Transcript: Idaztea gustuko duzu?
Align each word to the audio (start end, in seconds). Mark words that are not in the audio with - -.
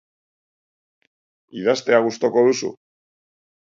Idaztea 1.59 2.01
gustuko 2.07 2.45
duzu? 2.51 2.75